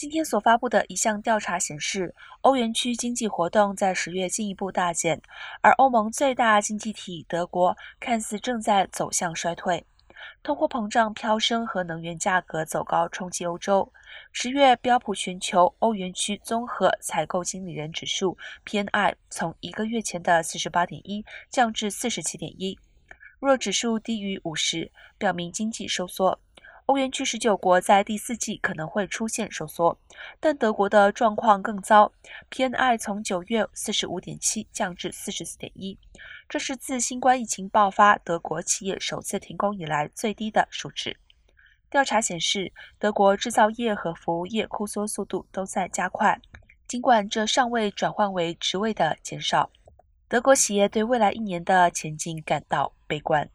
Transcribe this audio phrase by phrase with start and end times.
[0.00, 5.20] 今天所发布的一项调查显示，欧元区经济活动在十月进一步大减，
[5.60, 9.84] 而欧盟最大经济体德国看似正在走向衰退。
[10.42, 13.92] 通货膨胀飙升和能源价格走高冲击欧洲。
[14.32, 22.78] 十月标普全球欧元区综合采购经理人指数 （PNI） 从一个月前的四十八点一降至四十七点一。
[23.38, 26.40] 若指数低于五十，表明经济收缩。
[26.90, 29.96] 欧元区十九国在第四季可能会出现收缩，
[30.40, 32.12] 但德国的状况更糟
[32.50, 35.96] ，PNI 从九月四十五点七降至四十四点一，
[36.48, 41.16] 这是自新冠疫情爆发、德国企业首次停工以来最低的数值。
[41.88, 46.40] 调查显示，德国制造业和服务业库缩速度都在加快，
[46.88, 49.70] 尽管这尚未转换为职位的减少。
[50.28, 53.48] 德国企业对未来一年的前景感到悲观。